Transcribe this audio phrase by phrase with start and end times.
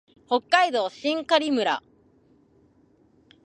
[0.27, 1.83] 北海道真狩村